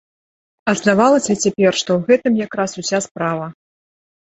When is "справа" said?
3.09-3.47